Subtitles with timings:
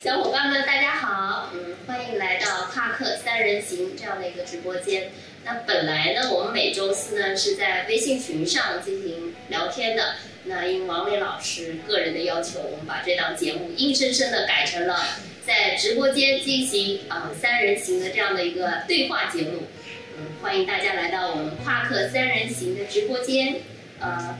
[0.00, 5.10] 小伙伴们，大家好，嗯，欢迎来到帕克三人行这样的一个直播间。
[5.44, 10.14] 那本来呢，我们每周四呢是在微信群上进行聊天的。
[10.44, 15.04] 那因王磊老师个人的要求，我们把这档节目硬生生的改成了
[15.44, 19.64] 在直播间进行啊三人行的这样的一个对话节目。
[20.16, 23.56] 嗯，欢迎大家来到我们夸克三人行的直播间，
[23.98, 24.38] 呃。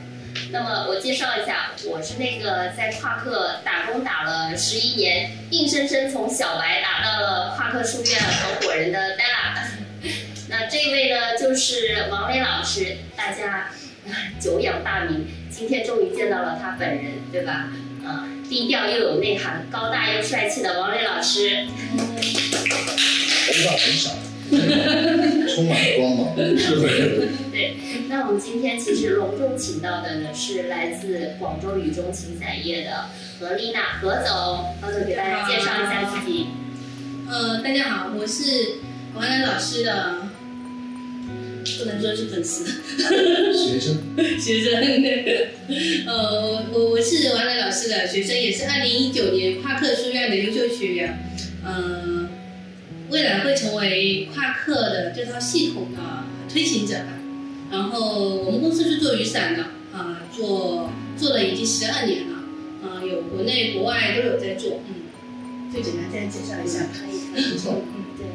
[0.51, 9.67] 那么我介绍一下，我是那个在夸克打工打了十一年，硬生生从小白打到了夸克书院合伙人的 Della。
[10.49, 13.69] 那这位呢，就是王磊老师，大家
[14.41, 17.67] 久仰大名，今天终于见到了他本人，对吧？
[18.03, 21.67] 啊，低调又有内涵，高大又帅气的王磊老师。
[23.47, 24.09] 头发很少。
[25.53, 27.29] 充满了光芒，是不是？
[27.51, 27.75] 对，
[28.07, 33.05] 那我们今天其实隆重请到的呢是来自广州雨中情散业的
[33.39, 36.47] 何丽娜何总，何总给大家介绍一下自己。
[37.27, 38.77] 呃，大家好，我是
[39.13, 40.15] 王楠老师的，
[41.77, 42.65] 不能说是粉丝，
[43.53, 43.97] 学生，
[44.39, 44.81] 学生，
[46.07, 51.19] 呃，我我是王楠老师的学生，也是二零一九年夸克书院的优秀学员，
[51.63, 52.08] 嗯。
[53.09, 55.99] 未来会成为夸克的这套系统的
[56.51, 57.13] 推行者吧。
[57.71, 62.37] 然后我们公司是做雨伞的，啊，做做了已经十二年了，
[62.83, 66.79] 啊，有国内国外都有在做，嗯，就简单再介绍一下。
[66.91, 68.25] 可以，可以，嗯，对，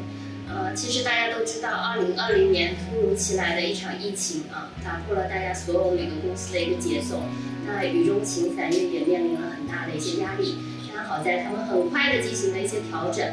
[0.47, 7.21] 呃，其实大家都知道，二零二零年突如其来的一场疫情啊，打破了大家所有每个公司的一个节奏。
[7.67, 10.55] 那雨中情伞业也面临了很大的一些压力，
[10.93, 13.27] 但好在他们很快的进行了一些调整。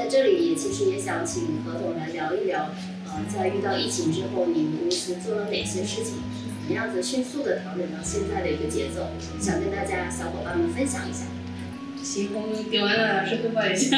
[0.00, 2.70] 在这里也其实也想请何总来聊一聊，
[3.04, 11.26] 呃，在遇到疫情之后，你们公司做了哪些事情，是怎么样子迅速的调整到现在的一个节奏，想跟大家小伙伴们分享一下。
[12.02, 13.94] 行，我们给王磊老师汇报一下。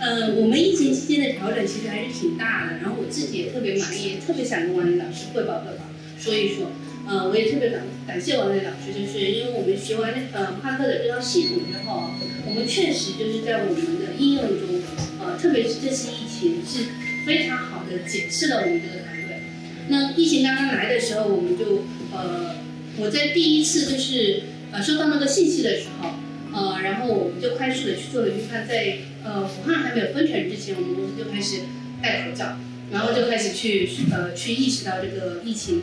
[0.00, 5.84] 嗯， 我们疫情期间的调整其实还是挺大的，然后我自己也特别满意，特别想跟王磊老师汇报汇报，
[6.18, 6.66] 说一说。
[7.06, 12.08] 呃，我也特别感感谢王磊老师，就是因为我们学完呃夸克的这套系统之后，
[12.48, 14.80] 我们确实就是在我们的应用中，
[15.20, 16.90] 呃，特别是这次疫情是
[17.26, 19.40] 非常好的解释了我们这个团队。
[19.88, 22.56] 那疫情刚刚来的时候，我们就呃，
[22.98, 24.42] 我在第一次就是
[24.72, 26.10] 呃收到那个信息的时候，
[26.52, 31.60] 呃，然后我们就快速的去做了预判，在呃武汉还没有封城之前，我们公司就开始
[32.02, 32.56] 戴口罩，
[32.90, 35.82] 然后就开始去呃去意识到这个疫情。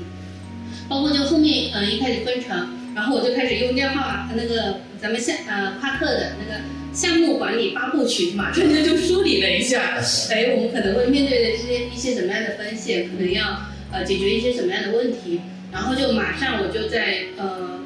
[0.87, 6.61] 包括就后面，呃，一开始分成，然后我就开始用电话，那个咱们项，呃，夸克的那个
[6.93, 15.41] 项目管理八部曲，马上就就梳理了一下，哎，我们可能会面对的这些一些什么样的风险，可能要呃解决一些什么样的问题，
[15.71, 17.79] 然后就马上我就在呃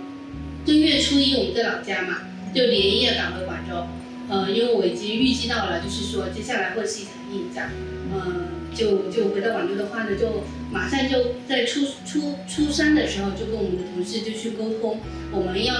[0.65, 2.17] 正月初一我们在老家嘛，
[2.53, 3.87] 就连夜赶回广州，
[4.29, 7.69] 呃，因为我已经预计到了，就是说接下来会是一场硬仗，
[8.13, 8.49] 嗯。
[8.75, 14.99] 就就回到广州的话呢，就马上就在初初初三的时候，就跟我们的同事就去沟通，
[15.31, 15.73] 我们要，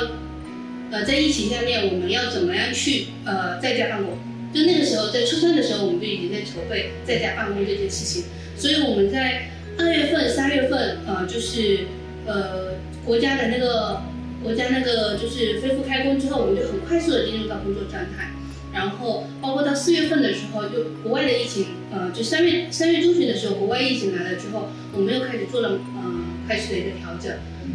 [0.96, 4.18] 呃，在疫情下面我们要怎么样去呃在家办公？
[4.54, 8.24] 就那个时候在初三的时候，我们就已经在筹备在家办公这件事情。
[8.56, 11.88] 所以我们在二月份、三月份，呃，就是
[12.26, 14.04] 呃国家的那个
[14.42, 18.32] 国家那个就是恢复开工之后，我们就很快速的进入到工作状态。
[18.74, 27.34] 然后，包括到四月份的时候，就国外的疫情，呃，就三月三月中旬的时候，国外疫情来了之后，我们又开始做了，呃，开始的一个调整，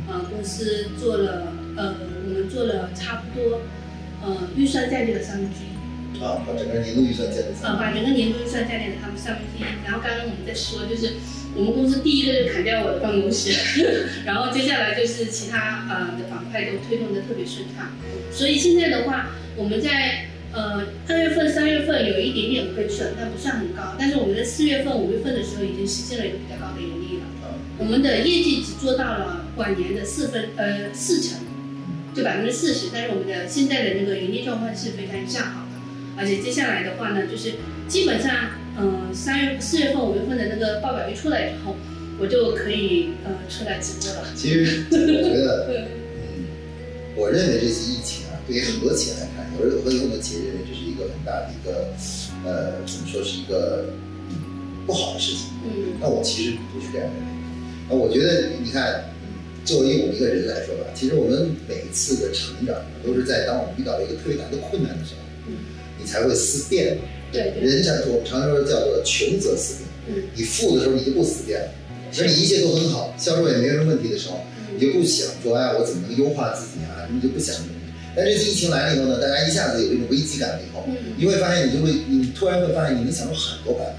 [0.09, 1.95] 呃，公司做了，呃，
[2.51, 3.63] 做了差不多，
[4.23, 5.71] 呃，预算在内的三分之一。
[6.23, 7.65] 啊，把整个年度预算降低。
[7.65, 9.67] 啊，把整个年度预算在内的他们三分之一。
[9.85, 11.15] 然后刚刚我们在说，就是
[11.55, 13.53] 我们公司第一个就砍掉我的办公室，
[14.27, 17.93] 然后接下来就是其他呃的板块都推动的特别顺畅。
[18.31, 20.27] 所以现在的话，我们在。
[20.53, 23.95] 呃，二月份、三月份有一点点亏损，但不算很高。
[23.97, 27.27] 但是我们在四月份、五月份的时候已经实现了一个比较高的盈利了。
[27.79, 31.39] 我们的业绩只做到了往年的四分呃四成，
[32.15, 32.89] 就百分之四十。
[32.93, 35.79] 但是我们的现在的那个盈利状况是非常向好的，
[36.17, 37.55] 而且接下来的话呢，就是
[37.89, 41.77] 基本上，嗯，三月、四月份、五月份的那个报表一出来以后，
[42.19, 44.29] 我就可以呃出来直播了。
[44.35, 45.69] 其实我觉得，
[46.17, 46.47] 嗯，
[47.17, 49.51] 我认为这次疫情啊，对于很多企业来看。
[49.61, 51.93] 而和有很多企业认为这是一个很大的一个，
[52.47, 53.91] 呃，怎么说是一个
[54.87, 55.49] 不好的事情。
[55.65, 55.99] 嗯。
[56.01, 57.29] 那我其实不是这样认为。
[57.91, 59.05] 那我觉得，你看，
[59.71, 62.75] 作为我们一个人来说吧，其实我们每一次的成长，
[63.07, 65.55] 都是在当我们遇到了一个特别大的困难的时候，嗯，
[65.97, 66.99] 你才会思变。
[67.31, 67.55] 对。
[67.61, 70.19] 人常我们常说叫做穷则思变。
[70.19, 70.25] 嗯。
[70.35, 71.69] 你富的时候你就不思变了，
[72.11, 74.41] 其实你一切都很好，销售也没什么问题的时候，
[74.75, 77.07] 你就不想说哎，我怎么能优化自己啊？
[77.09, 77.55] 你就不想。
[78.17, 80.85] 但这次疫情来了以后呢，大家一下子有一种危机感了以后，
[81.17, 83.93] 你会发现你就会，你突然会发现你能想出很多办法。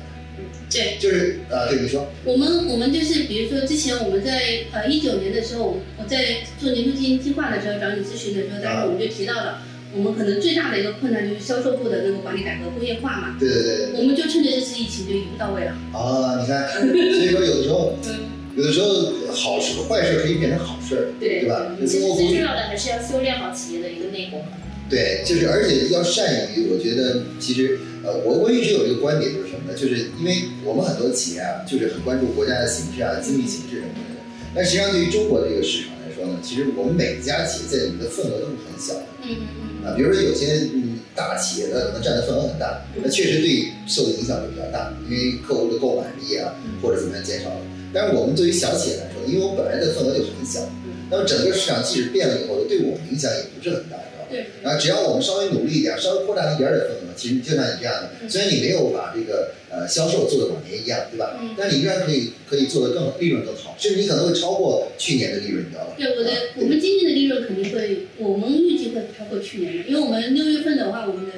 [0.71, 9.62] 对，就是啊，对你说，我们我们就是比如说之前我们在呃一九年的时候，我在做年度经营计划的时候找你咨询的时候，当时我们就提到了。
[9.94, 13.35] 我们可能最大的一个困难就是销售部的那个管理改革工业化嘛。
[13.38, 13.91] 对对对。
[13.97, 15.71] 我们就趁着这次疫情就一步到位了。
[15.91, 17.97] 啊，你看， 所以说有的时候，
[18.56, 18.88] 有的时候
[19.33, 21.75] 好事坏事可以变成好事，对对吧？
[21.81, 24.45] 其实最重要的还是要修炼好企业的一个内功。
[24.91, 29.73] 对，就是而且要善于，我觉得其实呃，我我一直有一个观点就是什么呢？
[29.73, 34.19] 就是因为我们很多企业啊，就是很关注国家的形势啊、经济形势什么的，
[34.53, 39.07] 但实际上对于中国这个市场来说呢，其实我们每一家企业在里面的份额都是很小的。
[39.23, 39.88] 嗯嗯。
[39.88, 47.61] 啊，比如说有些嗯大企业，它可能占的份额很大，那确实对受的影响就比较大，因为客户的购买力啊或者怎么样减少了。
[47.93, 50.59] 但是我们对于小企业来说，因为我本来的份额就很小，
[51.09, 53.95] 那么整个市场即使变了以后，对我们影响也不是很大。
[54.31, 61.37] 对，啊只要我们稍微努力一点，稍微扩大一点点份额，其实就像你这样的，虽然你没有把这个呃销售做的往年一样，对吧？
[61.41, 61.53] 嗯。
[61.57, 65.93] 但你依然可以可以做的更利润更好，甚至你可能会超过去年的利润，你知道吧？
[65.97, 71.31] 对，我的我们今年的利润肯定会，我们预计会超过去年的，因为我们六月份的话，我们的。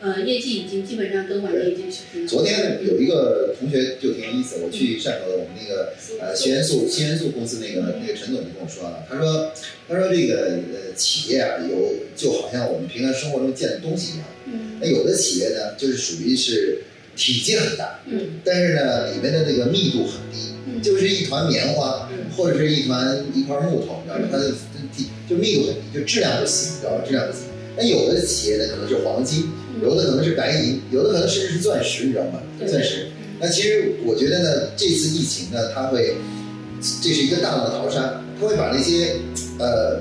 [0.00, 2.28] 呃，业绩已经基本上跟往年已经持平了。
[2.28, 9.52] 昨天有一个同学就挺有意思，我去汕头的我们那个呃新元素新元素公司那个那个陈总就跟我说了，他说
[9.86, 14.26] 他说这个呃企业啊有就好像我们平常生活中见的东西一样，
[14.80, 16.82] 那有的企业呢就是属于是
[17.14, 24.28] 体积很大，嗯，但是呢里面的这个密度很低，就是一团棉花或者是一团一块木头，你知道吗？
[24.32, 24.50] 它的
[24.96, 27.04] 体就密度很低，就质量不行，你知道吧？
[27.04, 27.42] 质量不行。
[27.76, 29.44] 那有的企业呢可能是黄金。
[29.82, 32.40] 有的可能是白银，有的可能甚至是钻石，你知道吗？
[32.66, 33.06] 钻石。
[33.40, 36.16] 那其实我觉得呢，这次疫情呢，它会，
[37.02, 39.16] 这是一个大浪的淘沙，它会把那些
[39.58, 40.00] 呃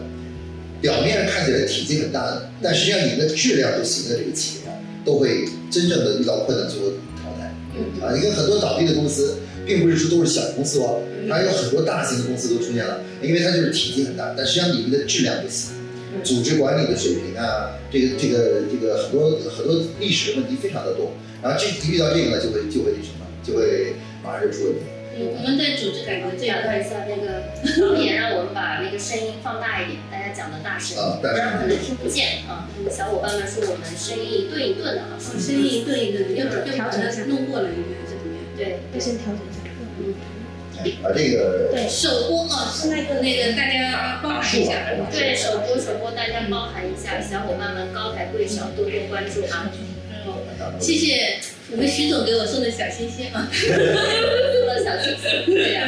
[0.82, 7.46] 表面上看起来体积很大的，但实际上你的质量不行的这个企业啊，都会真正的遇到困难最后淘汰。
[8.06, 11.00] 啊，你看很多倒闭的公司，并不是说都是小公司哦，
[11.30, 15.72] 还有很多大型的公司都出现了，因为它就是体积很大，但实际上你们的质量不行。
[16.24, 24.82] 组织管理的水平啊，这个这个这个很多很多历史的问题非常的多，然后这遇到这个呢，就会就会那什么，就会马上就出问题。
[25.16, 27.52] 嗯，我们在组织改革这样，一下那个
[27.82, 32.70] 导演让我们把那个声音放大一点，大家讲的大声，不然可能听不见啊。
[32.90, 38.44] 小伙伴们说我们声音一顿一顿的啊，声音一顿一顿的，又又调整一下，弄过了应该是怎么样？
[38.56, 39.60] 对，要先调整一下。
[40.00, 40.14] 嗯。
[41.04, 44.74] 啊，这个对首播啊，是那个那个大家包含一下。
[45.12, 49.70] 对首播首播，大家包含一下，小伙伴们高抬贵手，多多关注啊！
[50.80, 51.40] 谢谢
[51.72, 55.88] 我们徐总给我送的小心心啊，送的小心心，对呀。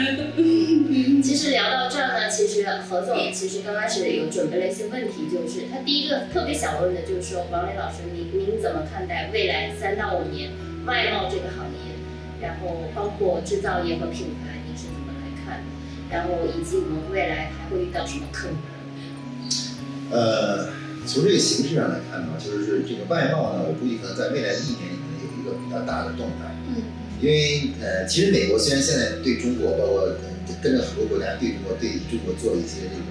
[1.23, 10.51] 其实聊到这儿呢，其实何总其实刚开始有准备了一些问题，就是他第一个特别想问的就是说，王磊老师，您您怎么看待未来三到五年
[10.85, 11.93] 外贸这个行业，
[12.41, 14.60] 然后包括制造业和品牌？
[16.11, 18.61] 然后以及我们未来还会遇到什么困难？
[20.11, 20.67] 呃，
[21.07, 26.51] 从这个形式上来看呢，就是这个外贸呢，我估计可能在未来的一年里面有一个比较大的动态。
[26.67, 26.83] 嗯。
[27.21, 30.11] 因为呃，其实美国虽然现在对中国，包括
[30.61, 33.07] 跟着很多国家对中国对中国做了一些这种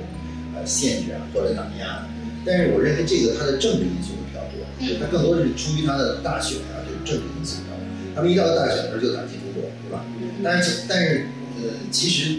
[0.55, 2.05] 呃限制啊或者打压，
[2.45, 4.61] 但是我认为这个它的政治因素比较多。
[4.77, 5.01] 嗯。
[5.01, 7.73] 它更多是出于它的大选啊，就是政治因素多。
[8.15, 10.05] 他们一到大选的时候就打击中国，对吧？
[10.21, 10.45] 嗯。
[10.45, 11.25] 但是但是
[11.57, 12.37] 呃，其实。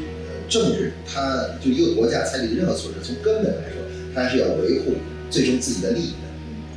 [0.52, 3.80] 政治，它就一个国家采取任何措施，从根本来说，
[4.14, 4.96] 它是要维护
[5.30, 6.28] 最终自己的利益的，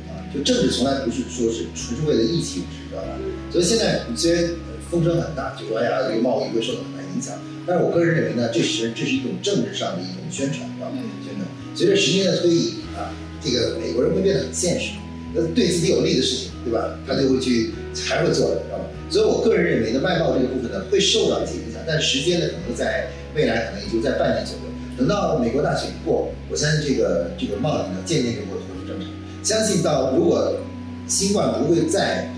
[0.09, 3.09] 啊，就政治从来不是说是纯是为了义气，知道吧？
[3.51, 4.49] 所以现在虽然
[4.89, 7.35] 风声很大，就说哎呀，这个贸易会受到很大影响，
[7.67, 11.03] 但是我个人认为呢，这是这是一种政治上的一种宣传，知道吗？
[11.27, 11.45] 宣传。
[11.75, 13.11] 随着时间的推移啊，
[13.43, 14.91] 这个美国人会变得很现实，
[15.33, 16.97] 那对自己有利的事情，对吧？
[17.05, 17.71] 他就会去
[18.07, 18.85] 还会做的，知道吗？
[19.09, 23.11] 所以我个人认为呢，外贸这个部分呢会受到一些影响，但时间呢可能在。
[23.35, 24.61] 未来可能也就在半年左右，
[24.97, 29.09] 等到美国大选一过，我相信这个这个贸易呢渐渐就会恢复正常。
[29.43, 30.57] 相信到如果
[31.05, 32.31] 新冠不会再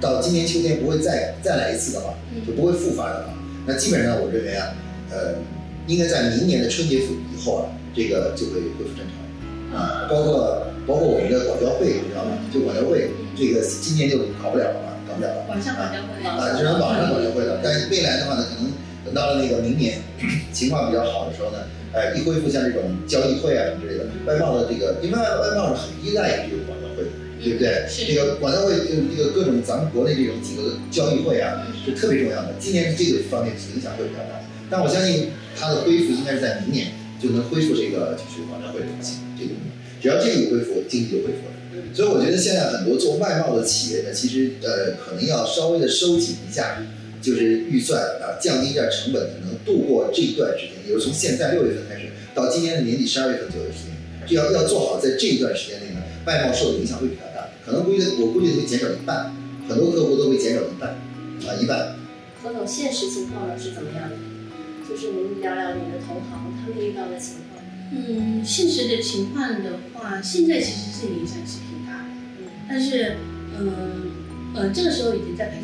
[0.00, 2.14] 到今年秋天不会再再来一次的话，
[2.46, 3.34] 就不会复发的话，
[3.66, 4.68] 那基本上我认为啊，
[5.10, 5.34] 呃，
[5.88, 9.80] 应该在明年的春节以后啊，这个就会恢复正常。
[9.80, 12.38] 啊，包括包括我们的广交会，你知道吗？
[12.54, 15.44] 就广交会这个今年就搞不了了嘛，搞不了了。
[15.48, 17.58] 网上广交会啊，只能网上广交会了。
[17.60, 18.70] 但未来的话呢，可能。
[19.04, 20.00] 等到了那个明年
[20.52, 21.58] 情况比较好的时候呢，
[21.92, 27.10] 哎，一恢复像这种交易会啊什么之类的，外贸的这个，因为外外贸是很依赖于这个广交会的，
[27.42, 27.84] 对不对？
[28.06, 32.54] 这个广交会就这个各种咱们国内这种几个交易会啊，是特别重要的。
[32.58, 36.88] 今年这个方面影响会比较大，但我相信它的恢复应该是在明年
[37.20, 39.50] 就能恢复这个就是广交会的这个这个
[40.00, 41.52] 只要这个一恢复，经济就恢复了。
[41.92, 46.82] 所以我觉得现在很多做外贸的企业呢，其实呃可能要稍微的收紧一下，
[47.24, 53.96] 就是预算啊，降低一下成本，可能度过这一段时间，也就是从现在六月份开始到今年的年底十二月份左右的时间，
[54.28, 59.34] 这要要做好，在这一段时间内呢，外贸受的影响会比较大，可能估计我估计会减少一半，
[59.66, 60.90] 很多客户都会减少一半，
[61.48, 61.96] 啊一半。
[62.42, 64.16] 何总，现实情况呢是怎么样的？
[64.86, 67.64] 就是您聊聊你的同行他们遇到的情况。
[67.90, 72.08] 嗯，现实的情况的话，现在其实是影响是挺大的，
[72.68, 73.16] 但是，
[73.58, 74.12] 嗯，
[74.54, 75.63] 呃，这个时候已经在开始恢复了，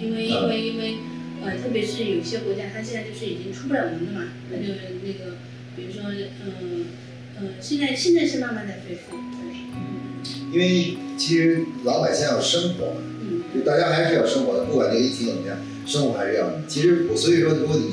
[0.00, 0.98] 因为因为因为，
[1.42, 5.36] 呃，特别是有些国家，它现在就是已经出不了门了嘛，那就那个，
[5.76, 6.86] 比如说，嗯
[7.40, 9.56] 嗯，现在现在是慢慢在恢复，对。
[10.52, 16.50] 因为其实老百姓要生活嘛，嗯，就大家还是要生活的，不管这个疫情怎么样，生活还是要。
[16.66, 17.86] 其实我所以说，如果你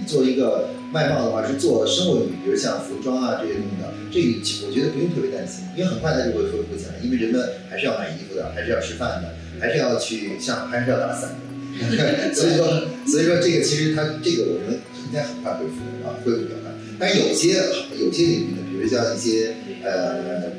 [0.00, 11.30] 你做一个外贸的话，是做生活用品，比如像服装啊这些东西的，这个我觉得不用特别担心，因为很快它就会恢复起来，因为人们还是要买衣服的，还是要吃饭的，还是要去像还是要打伞
[11.80, 12.66] 的， 所以说
[13.06, 16.70] 所以说这个其实它这个我认为应该很快恢复啊，恢复比较快。
[16.98, 17.62] 但有些
[17.98, 20.52] 有些领域呢，比如像一些呃。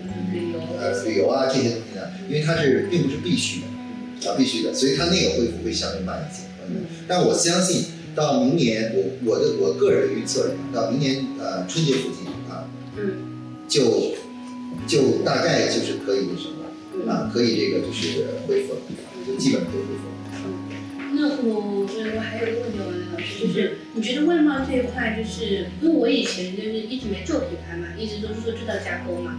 [0.81, 6.43] 呃，旅游啊这些东西呢，因为它是并不是必须的，啊必须的，所以它那个恢复会相对慢一些。
[6.67, 13.17] 嗯，但我相信到明年，我我的我个人的预测，到明年呃春节附近啊，嗯，
[13.67, 14.13] 就
[14.87, 18.79] 就大概就是可以什么啊，可以这个就是恢复了，
[19.25, 20.03] 就基本可以恢复。
[20.45, 20.53] 嗯。
[21.15, 29.35] 那我我还有一个问题问老师，就是你觉得外贸这一块，就是因为我以前就是一直没做品牌嘛，一直都是做制造加工嘛，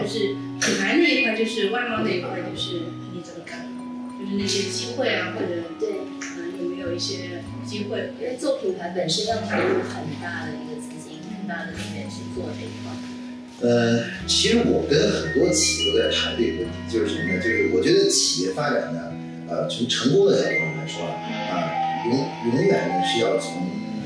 [0.00, 2.80] 就是品牌那一块，就是外贸那一块，就是
[3.14, 3.66] 你怎么看？
[4.18, 5.95] 就是那些机会啊，或者对，嗯，
[6.86, 8.10] 有一些机会？
[8.20, 12.94] 因为做品牌本身要投入很大的一个资金，很大的资源去做这一块。
[13.58, 17.42] 呃，其实我跟很多企业都在谈这个问题，就是什么呢？
[17.42, 19.12] 就是我觉得企业发展呢。
[19.48, 21.70] 呃，从成功的角度上来说啊，
[22.06, 23.52] 永永远呢是要从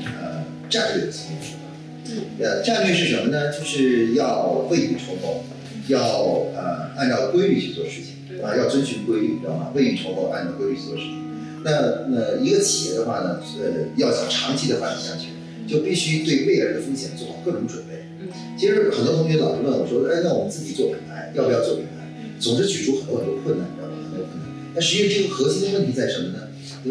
[0.05, 2.43] 呃战略的层面出发。
[2.43, 3.51] 呃，战略是什么呢？
[3.51, 5.43] 就是要未雨绸缪，
[5.87, 5.99] 要
[6.55, 9.71] 呃按照规律去做事情啊，要遵循规律，知道吗？
[9.73, 11.30] 未雨绸缪，按照规律去做事情。
[11.63, 15.29] 那那一个企业的话呢，呃，要想长期的发展下去，
[15.67, 18.05] 就必须对未来的风险做好各种准备。
[18.57, 22.07] 其实很多同学老是问我说，哎，那我们自己做品牌，要不要做品牌？
[22.39, 23.67] 总是举出很多很多困难。
[23.69, 23.95] 你知道吗？
[24.03, 26.47] 很多困难那实际上，这个核心的问题在什么呢？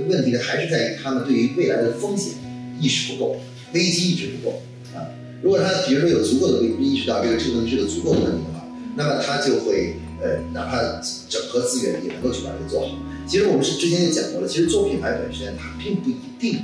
[0.09, 2.35] 问题呢，还是在于他们对于未来的风险
[2.81, 3.37] 意识不够，
[3.73, 4.63] 危机意识不够
[4.95, 5.09] 啊。
[5.43, 12.95] 如果他比如说有足够的意识到这个这个问题是个足够的问题的话，那么他就会呃，哪怕整合资源也能够去把这个做好。
[13.31, 16.63] 其实我们是之前也讲过了，其实做品牌本身它并不一定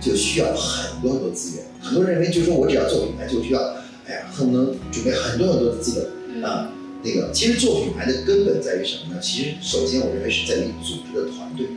[0.00, 1.64] 就需要很多很多资源。
[1.80, 3.60] 很多人认为就是说我只要做品牌就需要，
[4.08, 6.72] 哎呀，恨不能准备很多很多的资本啊。
[7.04, 9.20] 那个其实做品牌的根本在于什么呢？
[9.22, 11.68] 其实首先我认为是在于组织的团队。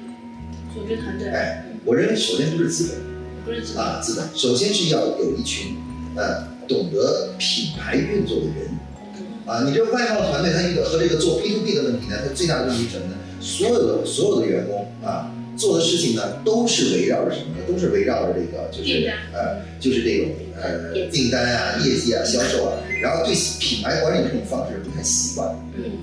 [0.74, 1.28] 组织团队。
[1.30, 2.98] 哎，我认为首先不是资本，
[3.46, 5.76] 不是资本啊，资本首先是要有一群
[6.16, 8.72] 呃懂得品牌运作的人。
[9.46, 13.16] 啊，你这个外贸团队，它一个和这个做 B to B 的问题呢，它最大的问题是什么呢？
[13.42, 17.64] 所有的所有的员工啊，做的事情呢，都是围绕着什么呢？
[17.68, 22.78] 都是围绕着这个就是呃，就是这种呃订单啊、业绩啊、销售啊。
[23.02, 25.50] 然后对品牌管理这种方式不太习惯，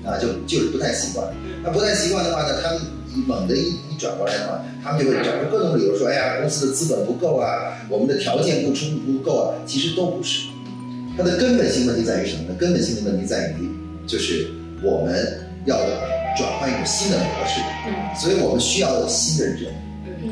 [0.05, 1.27] 啊，就就是不太习惯。
[1.63, 2.81] 那不太习惯的话呢，他们
[3.25, 9.57] 猛的一一转过来的话，他们就会找出各种理由说，哎呀，公司的资本不够啊，我们的条件不充不够啊。
[9.65, 10.49] 其实都不是，
[11.17, 12.55] 它的根本性问题在于什么呢？
[12.57, 13.69] 根本性的问题在于，
[14.07, 14.49] 就是
[14.81, 15.77] 我们要
[16.37, 17.59] 转换一种新的模式，
[18.19, 19.73] 所以我们需要有新的人，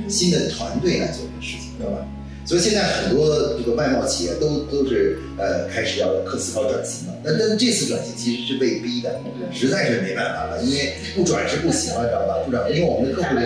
[0.10, 2.06] 新的团队来做这个事情，知道吧？
[2.50, 7.14] 所以现在很多这个外贸企业都都是呃开始要克思考转型了。
[7.24, 9.22] 那但这次转型其实是被逼的，
[9.54, 12.42] 实在是没办法了，因为不转是不行了，知道吧？
[12.44, 13.46] 不转，因为我们的客户里，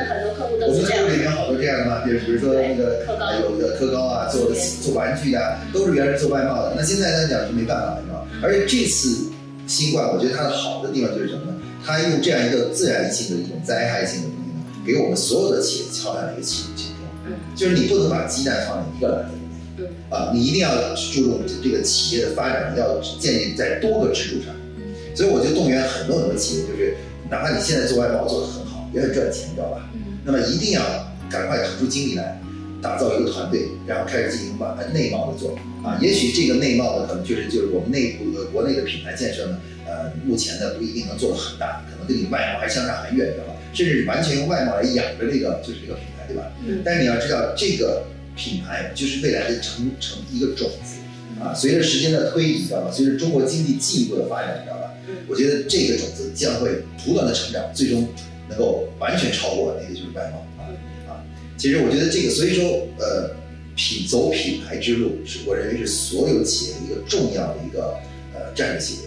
[0.65, 3.03] 我们客户里面好多这样的嘛，比如比如说那个
[3.41, 4.50] 有的科高啊，做
[4.81, 6.74] 做玩具的，都是原来做外贸的。
[6.77, 9.29] 那现在来讲是没办法，你知道吗而且这次
[9.67, 11.55] 新冠，我觉得它的好的地方就是什么呢？
[11.86, 16.92] 它用这样一个自然性的一种灾害性的东西呢，给我们所有的企业敲响了一个启启动。
[17.55, 24.53] 就是你不能把鸡蛋放在一个篮子里面，啊，你一定要注重这个企业的发展，要建立在多个支柱上。
[25.15, 26.95] 所以我就动员很多很多企业，就是
[27.29, 29.89] 哪怕你现在做外贸做得很好，也很赚钱，你知道吧？
[30.25, 30.81] 那么一定要
[31.29, 32.41] 赶快腾出精力来，
[32.81, 35.97] 打造一个团队，然后开始进行外内贸的做啊。
[36.01, 43.53] 也许这个内贸呢，可能就是就是我们内部的国内的品牌建设呢，呃，目前呢不一定能做得很大，可能跟你外贸还相差很远，知道吧？
[43.73, 46.51] 甚至完全用外贸来养着这个就是这个品对吧？
[46.65, 46.81] 嗯。
[46.83, 50.97] 但是你要知道，这个品牌就是未来的成成一个种子
[51.39, 52.91] 啊，啊，随着时间的推移，你知道吧？
[52.91, 54.89] 随着中国经济进一步的发展，你知道吧？
[55.27, 58.07] 我觉得这个种子将会不断的成长，最终
[58.49, 60.67] 能够完全超过那个就是外贸啊
[61.07, 61.23] 啊。
[61.57, 63.35] 其实我觉得这个，所以说呃，
[63.75, 67.95] 品走品牌之路是我认为是所有企业的一个重要的一个
[68.33, 68.97] 呃战略性。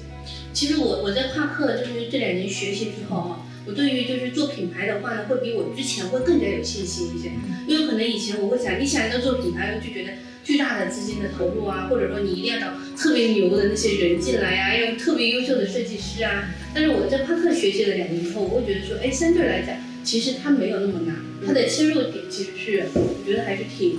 [0.53, 7.33] 其实我我在夸克就是这两年学习之后啊，我对于就是做品牌的话呢，会比我之前会更加有信心一些。
[7.67, 10.13] 因为可能以前我会想，你想要做品牌，就觉得
[10.45, 16.55] 巨大的资金的投入啊，或者说你一定要找特别牛的那些人进来啊，要特别优秀的设计师啊。
[16.73, 23.99] 但是我在帕克学习了两年以后，我会觉得说，哎，相对来讲，其实它没有那么难，它的切入点其实是我觉得还是挺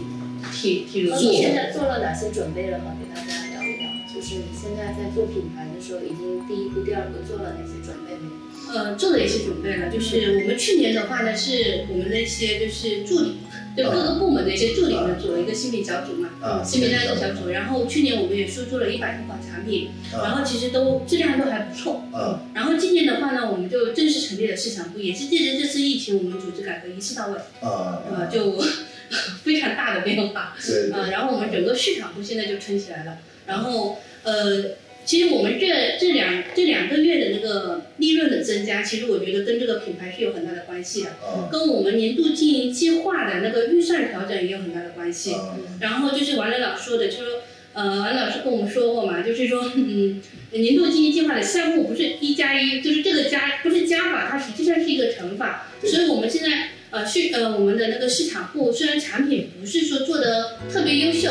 [0.54, 1.28] 挺挺容易。
[1.28, 2.96] 你现在做了哪些准备了吗？
[2.98, 3.90] 给大家聊一聊。
[4.08, 8.37] 就是你现在在做品牌的时候，已经第一步、第二步做了哪些准备没？
[8.74, 9.90] 呃，做了一些准备了。
[9.90, 13.38] 就是我们去年的话呢，是我们的一些就是助理，
[13.76, 17.50] 就各个部门的一些助理们组了一个新品小组嘛，新品代购小组。
[17.50, 22.04] 然后去年我们也输出了一百多款产品，然后其实都质量都还不错。
[22.14, 22.40] 嗯。
[22.54, 27.38] 然后今年的话呢，我们就正式成立了市场部，也是借着这次疫情，我们组织改革一次到位。
[27.62, 28.04] 啊。
[28.12, 28.62] 呃，就
[29.44, 30.56] 非常大的变化。
[30.66, 30.92] 对。
[30.92, 33.18] 呃，然后我们整个市场部现在就撑起来了。
[33.46, 34.00] 然后。
[34.24, 34.72] 呃，
[35.06, 41.18] 其实我们这这两这两个月的那个利润的增加，其实我觉得跟这个品牌是有很大的关系的，
[41.52, 45.36] 跟我们年度经营计划的那个预算调整也有很大的关系。
[45.80, 47.42] 然后就是王磊老说的，就说
[47.74, 55.68] 呃，王老师跟我们说过嘛，就是说嗯，年度经营计划的项目不是一加一，就是这个加不是加法，它实际上是一个乘法。
[55.84, 61.30] 所以我们现在呃是呃我们的那个市场部虽然产品不是说做的特别优秀，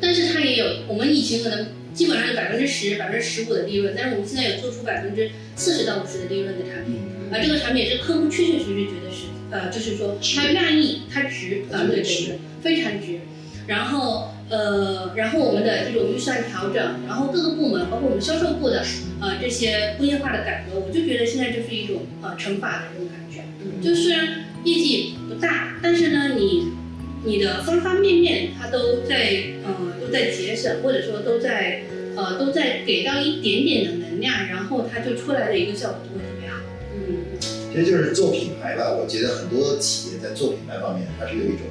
[0.00, 1.79] 但是它也有我们以前可能。
[1.92, 6.96] 基本上有百分之十、百分之十五的利润，但是我们现在有做出百分之四十到五十的利润的产品，
[7.32, 13.20] 啊这个产品是客户确确实实觉得是，呃，就是说他愿意，他值，啊，对对对，非常值。
[13.66, 18.84] 然后，呃，然后我们的这种预算调整，然后各个部门，包括我们销售部的，
[19.20, 23.44] 呃，这些工业化的改革，我就觉得现在就是一种呃乘法的这种感觉，
[23.86, 26.79] 就虽然业绩不大，但是呢，你。
[27.22, 31.82] 你的方方面面，它都在，呃，都在节省，或者说都在，
[32.16, 36.56] 呃，都在给到一点点的能量，然后它就出来的一个效果就会特别好。
[36.94, 37.38] 嗯，
[37.72, 41.66] 其实就是做品牌吧，我觉得很多企业在做品牌方面，它是有一种，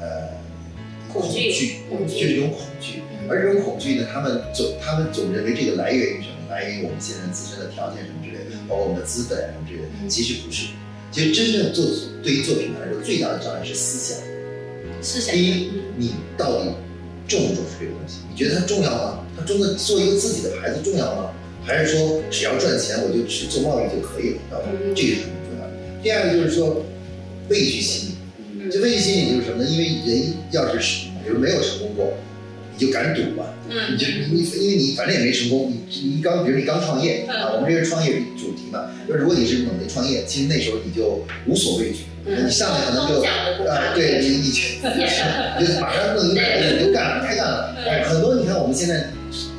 [0.00, 0.40] 呃，
[1.12, 1.54] 恐惧，就
[2.08, 6.34] 是一种恐惧，而这种恐惧呢，他们总他们总认为这个来源于什么？
[6.50, 10.08] 来源于我们现在自身的条件什么之类的，包括我们的资本什么之类的。
[10.08, 10.68] 其实不是，
[11.10, 11.84] 其实真正做
[12.22, 14.24] 对于做品牌来说，最大的障碍是思想。
[15.30, 16.70] 第一，你到底
[17.28, 18.20] 重不重视这个东西？
[18.30, 19.20] 你觉得它重要吗？
[19.36, 21.30] 它真的做一个自己的牌子重要吗？
[21.62, 24.38] 还是说只要赚钱我就只做贸易就可以了？
[24.48, 24.68] 知道吧？
[24.94, 25.72] 这个是很重要的。
[26.02, 26.84] 第二个就是说
[27.48, 28.12] 畏惧心
[28.58, 29.68] 理，这畏惧心理就是什么呢？
[29.68, 32.14] 因为人要是比如没有成功过，
[32.76, 33.52] 你就敢赌吧？
[33.90, 42.04] 你就你因为你反正也没成功，你你刚比如你刚创业啊，我们这是创业主题嘛，就如果你是猛地创业，其实那时候你就无所畏惧。
[42.26, 43.22] 你上来可能就
[43.68, 47.74] 啊，对你你去，就马上弄一个你就干了，开干了。
[48.04, 49.10] 很多你看我们现在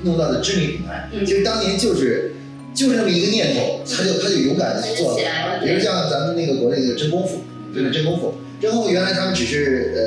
[0.02, 2.34] 弄到的知名品牌，其实当年就是
[2.74, 5.60] 就是那么一个念头，他就他就勇敢的去做了。
[5.64, 7.42] 比如像咱们那个国内的真功夫，
[7.74, 10.02] 就是真功夫，真功夫原来他们只是呃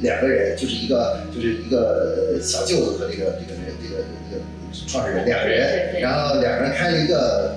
[0.00, 4.42] 两个人，就是一个就是一个小舅子和这个这个这个这个
[4.86, 7.56] 创始人两个人，然后两个人开了一个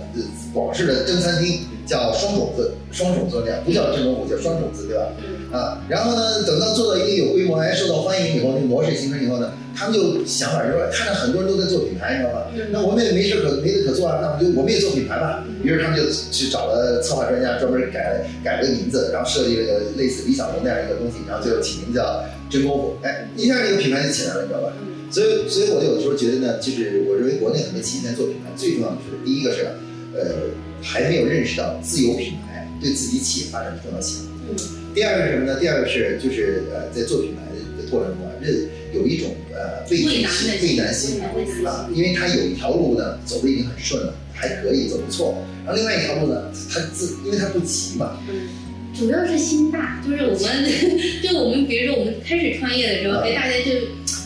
[0.53, 1.61] 广式的蒸餐厅。
[1.93, 5.05] 叫双种子，双种子两不叫真功夫，叫双种子，对吧？
[5.51, 12.45] 啊，然后呢，等到做到一定有规模，哎，受到欢迎以后，那个模式形成以后呢，他们就想法就是说，看到很多人都在做品牌，你知道吗？
[12.71, 15.45] 那我们也没事可没得可做啊，那我们就我们也做品牌吧。
[15.61, 22.97] 于是他们就去找了策划专家，专门改改了个名字，然后设计了个类似李小龙那样一个东西，然后最后起名叫真功夫。
[23.03, 24.73] 哎，一下这个品牌就起来了，你知道吧？
[25.13, 29.67] 所以，所以我有的时候觉得呢，就是我认为国内很多企业在做品牌，最重要的是第一个是，
[30.13, 30.53] 呃。
[30.85, 34.27] 还没有认识到自有品牌对自己企业发展的重要性。
[34.49, 34.53] 嗯。
[34.93, 35.57] 第二个是什么呢？
[35.57, 37.41] 第二个是就是呃，在做品牌
[37.81, 38.53] 的过程中啊，认
[38.93, 41.21] 有一种呃畏惧心、畏难心
[41.65, 45.41] 啊，因为他有一条路呢走的已经很顺了，还可以走不错。
[45.63, 48.19] 然后另外一条路呢，他自因为他不急嘛。
[48.29, 48.49] 嗯。
[48.93, 50.69] 主要是心大，就是我们
[51.23, 53.71] 就我们比如说我们开始创业的时候，哎，大家就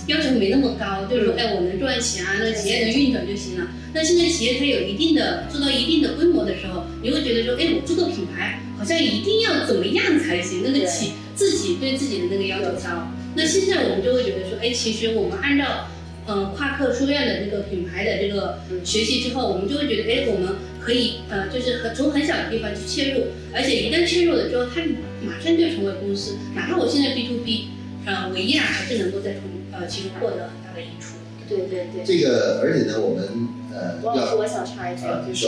[0.08, 3.67] 要求没那么高，就是说哎，我能赚钱啊，那企业能运转就行了。
[3.93, 10.62] 那现在企业它有一定的做到一定的规模的时候，你会觉得说，哎，我做个品牌好像一定要怎么样才行？
[10.63, 13.12] 那个企自己对自己的那个要求高。
[13.36, 15.88] 那现在我们就会觉得说，哎，其实我们按照
[16.28, 24.82] 嗯夸克书院的这个品牌的这个学习之后，我们就会觉得，哎，我们可以呃，就是很从很小的地方去切入，而且一旦切入了之后，它
[25.26, 26.38] 马上就成为公司。
[26.56, 27.67] 哪怕我现在 B to B，
[28.06, 29.41] 呃，我依然还是能够在从
[29.80, 31.16] 呃其实获得很大的益处。
[31.48, 32.04] 对对对。
[32.04, 35.48] 这个，而且呢，我们呃要我我想插一句，啊，就是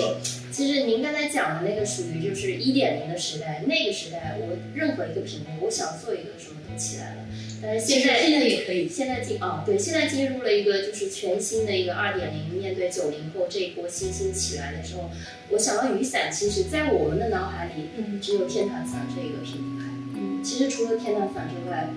[0.52, 7.22] 其实您刚才讲的那个属于就是一点零的时代，那个时代我任何一个品牌，我想做一个什么都起来了。
[7.62, 8.88] 但是现在现在也可以。
[8.88, 15.10] 现在进啊，对，现在进入了一个就是全新的一个二点零，面对九零后这一波新兴起来的时候，
[15.50, 19.84] 我想到雨伞，其实在我们的脑海里，嗯只有天堂伞这一个品牌。
[20.16, 21.90] 嗯，其实除了天堂伞之外，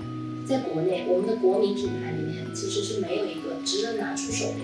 [0.48, 2.21] 在国内我们的国民品牌里面，
[2.54, 4.60] 其实是没有一个值得拿出手的。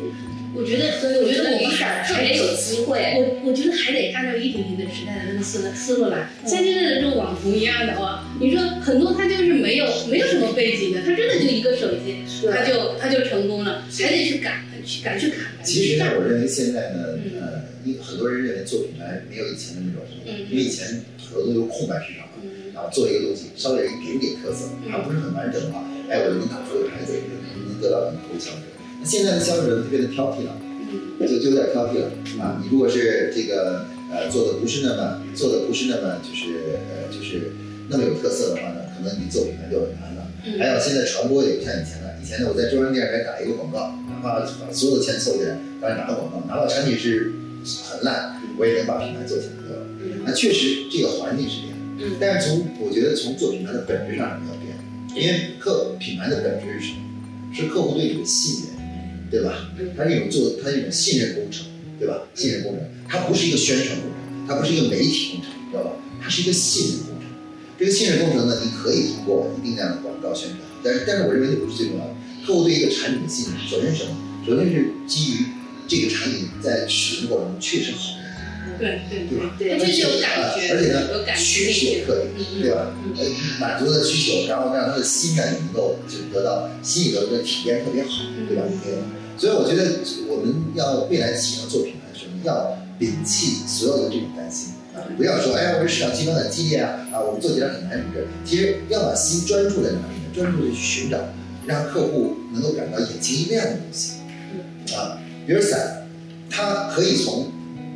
[0.54, 2.98] 我觉得，所以我觉得我们还特别有机会。
[3.16, 15.52] 我我觉得还得按照一点零的时代的那个思思路来，像现在的这种网红一样的哦，你说很多他就是没有没有什么背景的，他真的就一个手机，他就他就成功了，还得去赶去赶去砍。
[15.62, 27.12] 其实呢，我认为现在呢，嗯呃，因很多人认为做品牌没有以前的那种什么，嗯因为以前很多都是空白市场嘛，嗯然后做一个东西稍微有一点点特色，嗯还不是很完整的话，哎，我就能打出个牌子，
[27.78, 28.74] 能得到你投消费者。
[29.00, 30.56] 那现在的消费者就变得挑剔了。
[30.60, 30.68] 嗯
[31.20, 32.08] 就就有点挑剔了
[32.40, 32.56] 啊！
[32.62, 37.52] 你如果是这个呃做的不是那么做的不是那么就是呃就是
[37.90, 40.26] 那么有特色的话呢，可能你做品牌就很难了。
[40.46, 47.32] 嗯还有现在传播也不像以前了，以前呢我在中央电视台打一个广告，哪怕把所有的钱凑起来，当然打个广告，拿到产品是
[47.90, 49.82] 很烂，我也能把品牌做起来，对吧？
[50.00, 54.72] 嗯那确实这个环境是这样，嗯但是从我觉得从做品牌的本质上是要变，
[55.12, 57.02] 因为客品牌的本质是什么？
[57.52, 59.70] 是客户对你的信任，对吧？
[59.78, 61.66] 嗯它是一种做，它是一种信任工程，
[61.98, 62.22] 对吧？
[62.34, 65.92] 信任工程，它不是一个宣传工程，它不是一个媒体工程，知道吧？
[66.22, 67.28] 它是一个信任工程。
[67.78, 72.14] 这个信任工程呢，你可以通过一定量的广告宣传，但是但是我认为这不是最重要的。
[72.44, 74.16] 客户对一个产品的信任，首先是什么？
[74.46, 75.46] 首先是基于
[75.86, 78.17] 这个产品在使用过程中确实好，
[78.78, 79.54] 对对对吧？
[79.58, 82.94] 对就是有感觉，而且有感呢，需求可以，对吧？
[83.18, 83.24] 呃，
[83.60, 88.62] 满足他的需求，然后让他的心呢也能够就得到心里头的体验特别好，对吧？
[88.84, 88.94] 对？
[89.36, 98.22] 所以我觉得我们要未来企业要做品牌的时候，要摒弃所有的这种担心啊，不要说哎呀，我这市场竞争很激烈啊，啊，我们做起来很难什么的。
[98.44, 100.34] 其实要把心专注在哪里呢？
[100.34, 101.18] 专注的去寻找
[101.66, 104.12] 让客户能够感到眼睛一亮的东西
[104.94, 106.08] 啊，比如伞，
[106.50, 107.52] 它可以从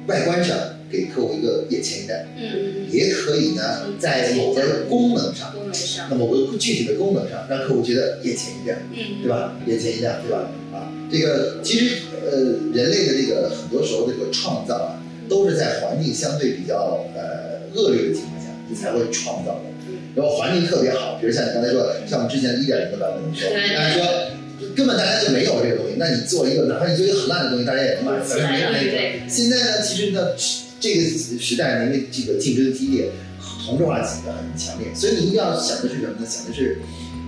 [0.06, 0.56] 外观上
[0.92, 2.20] 给客户一个眼前一亮。
[2.36, 2.86] 嗯。
[2.92, 9.22] 也可以呢，在某个功能上，功能上那某个具体的功能上，让客户觉得眼前一亮，嗯。
[9.22, 9.56] 对吧？
[9.66, 10.50] 眼前一亮，对吧？
[10.72, 12.30] 啊，这个其实呃，
[12.72, 19.72] 人类的这个很多时候这个创造啊，都是在环境相对比较呃恶劣的情况下，你才会创造的。
[20.14, 23.74] 然后环境特别好，比如像你刚才说，像我们之前一点零的版本说，对。
[23.74, 24.04] 大家说
[24.76, 29.28] 根本大家就没有这个东西，那你做一个，哪怕你做一个很烂的东西，大家也能买，反正没人那个。
[29.28, 30.28] 现在呢，其实呢，
[30.82, 31.00] 这个
[31.38, 33.08] 时代呢，因为这个竞争激烈，
[33.64, 36.26] 同质化倾向很强烈，所以你一定要想的是什么呢？
[36.28, 36.80] 想的是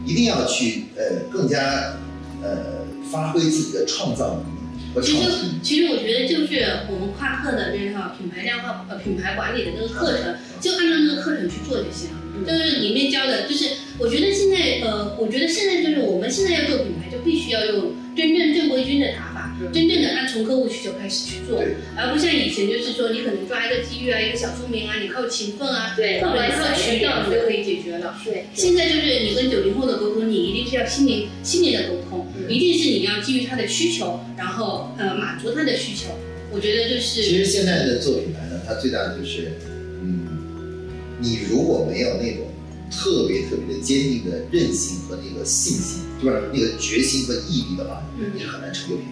[0.04, 1.96] 一定要去呃更加
[2.42, 5.30] 呃发挥自己的创造能力其实。，
[5.62, 12.20] 其实我觉得就是我们夸克的这套品牌量化呃品牌管理的这个课程，就按照那个课程去做就行了。
[12.44, 13.64] 就是里面教的，就是
[13.98, 19.33] 我觉得现在呃，我觉得现在就是我们现在要做品牌，就必须要用真正正规军的打法，
[19.72, 21.76] 真正的按从客户需求开始去做，对。
[21.96, 26.20] 而不像以前就是说你可能抓一个机遇啊，一个小聪明啊，你靠勤奋啊，对。
[26.20, 28.14] 或者你靠渠道你就可以解决了。
[28.24, 32.50] 对，现在就是你跟九零后的沟通，你一定是要心灵心灵的沟通，嗯。
[32.50, 36.10] 一定是你要基于他的需求，然后呃满足他的需求。
[36.52, 39.52] 我觉得就是其实现在的做品牌呢，它最大的就是，
[40.00, 40.88] 嗯，
[41.20, 42.46] 你如果没有那种
[42.90, 48.30] 特别特别的坚定的韧性和那个信心，对吧那个决心和毅力的话，嗯。
[48.34, 49.06] 你是很难成就品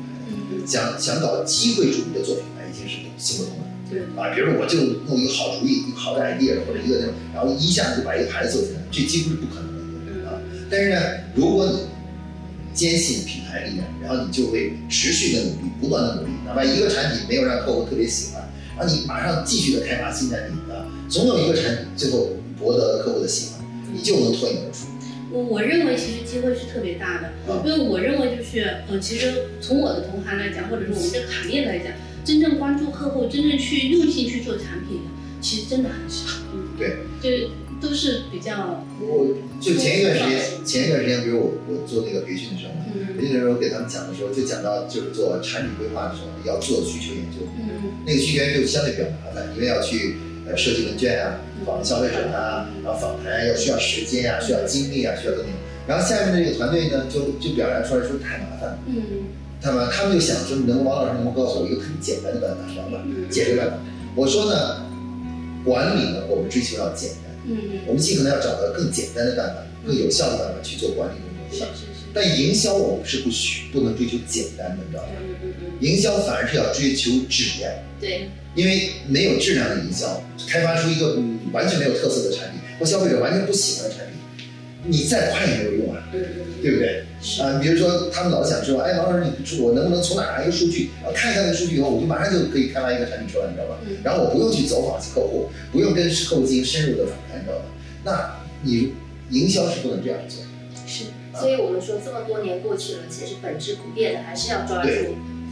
[0.67, 3.65] 想想搞机会主义的做品牌，已经是行不通的。
[3.91, 10.33] 对啊，比如说我就弄一个好主意、一个好的 idea 或者一个那种，然后一下子就把一个牌子做起来，这几乎是不可能的对啊。
[10.71, 10.97] 但是呢，
[11.35, 11.79] 如果你
[12.73, 18.43] 坚信品牌力量，然后你就会持续的努力，不断的努力，哪怕一个产品没有让客户特别喜欢，
[18.79, 23.61] 然后你马上继续的开发新产品啊，总有一个产品最后博得了客户的喜欢，
[23.93, 24.87] 你就能脱颖而出。
[25.33, 31.93] 我我认为其实机会是特别大的，啊因为我认为就是呃，其实从我的同行来讲，或者是我们这个行业来讲，
[32.25, 36.39] 真正关注客户、真正去用心去做产品的，其实真的很少。
[36.55, 37.49] 嗯，对，就
[37.81, 50.17] 都是比较我就前一段时间，前一段时间，比如我我做那个培训的时候，嗯培训的时候给他们讲的时候，就讲到就是做产品规划的时候要做需求研究，嗯那个需求研究相对比较麻烦，因为要去
[50.47, 55.51] 呃设计问卷啊，访问消费者啊，然后访谈要需要时间啊，需要精力啊，需要等等。
[55.87, 59.03] 然后下面的这个团队呢，就就表达出来说太麻烦了，嗯
[59.61, 63.03] 他们他们就想说，能王老师能不能告诉我一个很简单的办法，知道吧？
[63.07, 63.79] 嗯解决办法。
[64.15, 64.87] 我说呢，
[65.65, 71.67] 管理呢，我们追求要简单，嗯我们尽可能要找到更简单的办法、更有效的办法去做管理工作，对吧？
[71.75, 75.09] 是是是但营销我们是不许不能追求简单的，你知道吗？
[75.83, 84.47] 营销反而是要追求质量，对，因为没有质量的营销，开发出一个嗯完全没有特色的产品，或消费者完全不喜欢的产品，
[84.87, 86.29] 你再快也没有用啊，对对
[86.63, 87.05] 对不对？
[87.41, 90.91] 啊，比如说他们老想说，哎，王老师，你我能不能从哪拿一个数据？
[91.05, 93.79] 啊，看一下那个数据以后，我就马上就可以开发一个产品出来，你知道吧？
[93.85, 97.65] 嗯然后我不用去走访客户，不用跟客户进行深入的访谈，你知道吧？
[98.05, 98.93] 那你
[99.31, 100.45] 营销是不能这样做。
[100.87, 101.05] 是，
[101.39, 104.91] 所以我们说这么多年过去了，其实本质不变的，还是要抓住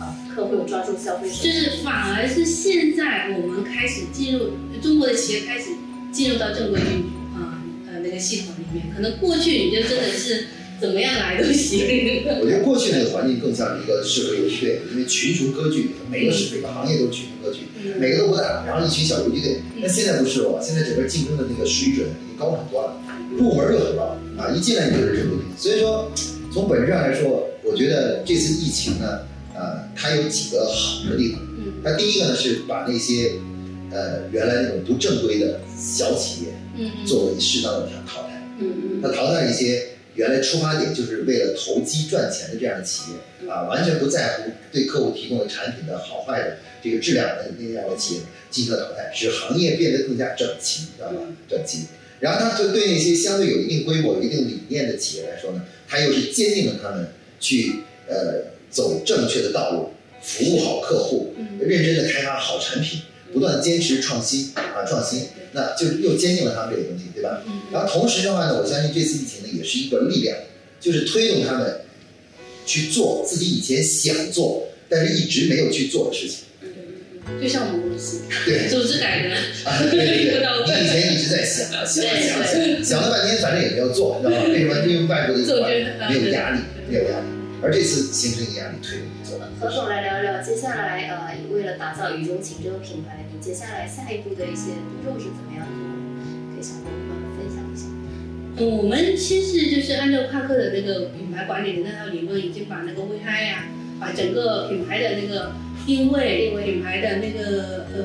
[0.00, 1.34] 啊客户，抓住消费者。
[1.36, 4.50] 就是反而是现在我们开始进入
[4.82, 5.70] 中国的企业开始
[6.10, 10.46] 进入到正规军啊呃那个系统里面，可能过去你就真的是
[10.80, 11.86] 怎么样来都行。
[12.40, 17.60] 我觉得过去那个环境更像是一个社会游击队，因为群雄割据，每个是每个行业都是群雄割据，
[17.98, 19.60] 每个都不大，然后一群小游击队。
[19.76, 22.96] 那现在不是了，现在整个竞争的那个水准已经高很多了，
[23.36, 25.44] 入门就很高啊，一进来你就是正规军。
[25.58, 26.10] 所以说，
[26.50, 29.20] 从本质上来说，我觉得这次疫情呢，
[29.60, 31.40] 呃，它有几个好的地方。
[31.42, 33.32] 嗯它第一个呢是把那些
[33.90, 38.42] 呃原来那种不正规的小企业嗯嗯作为适当的淘汰。
[38.58, 48.20] 嗯嗯它淘汰一些原来出发点就是为了投机赚钱的这样的企业啊，完全不在乎对客户提供的产品的好坏的这个质量的那样的企业
[48.50, 51.20] 进行了淘汰，使行业变得更加整齐，知道吧？
[51.48, 51.84] 整齐。
[52.20, 57.76] 然后它就对那些相对有一定规模、有一定理念的企业来说呢，它又是坚定了他们去
[58.08, 59.90] 呃走正确的道路，
[60.22, 63.00] 服务好客户，嗯认真的开发好产品，
[63.32, 67.42] 不断坚持创新啊创新，那就又坚定了他们这个东西，对吧？
[67.46, 70.36] 嗯然后同时的话呢，我相信这次疫情呢也是一个力量，
[70.80, 71.80] 就是推动他们
[72.66, 76.38] 去做自己以前想做但是一直没有去做的事情。
[77.40, 79.34] 就像我们公司对， 组织改革，
[79.70, 84.48] 啊，对对对，到你以前一直在想啊想想啊想，想了半天，反正也没有做，你知道吗？
[84.48, 84.86] 为什么？
[84.86, 87.26] 因为外部的做环觉得没有压力，没有压力，
[87.62, 89.38] 而这次形成一个压力，推动你做。
[89.60, 95.92] 何总来聊一聊接下来呃，为了打造雨中情这个品牌，你接下来下一步的一些步骤是怎么样做的？
[96.54, 97.86] 可以想跟我们分享一下。
[97.86, 97.96] 嗯
[98.60, 103.68] 我们其实就是按照夸克的那个品牌管理的那套理论，已经把那个 VI 呀，
[103.98, 105.52] 把整个品牌的那个
[105.86, 108.04] 定位、定位品牌的那个呃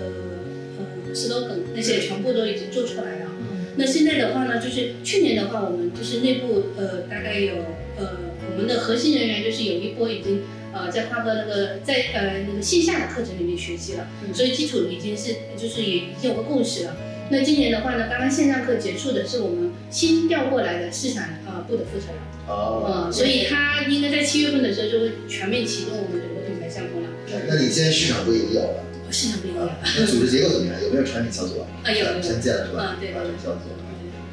[0.80, 3.32] 呃 slogan 那些全部都已经做出来了。
[3.78, 7.56] 那现在的话呢，就是去年的话，我们就是内部呃大概有
[7.98, 8.35] 呃我
[8.66, 10.42] 们的核心人员就是有一波已经
[10.74, 16.96] 呃在夸克那个在呃那个线下的课程里面学习了，嗯所以基础已经是就是也已经有个共识了。
[17.30, 27.08] 那今年的话呢，刚刚线上课结束的是我们新调过来的市场呃部的负责人，哦呃，所以他应该在七月份的时候就会全面启动我们整个品牌项目了。
[27.48, 29.80] 那你现在市场部也有了市场不一样啊？
[29.98, 30.82] 那组织结构怎么样？
[30.84, 31.66] 有没有产品小组啊？
[31.84, 32.96] 啊 有有先建了是吧？
[32.96, 33.62] 嗯对产品小组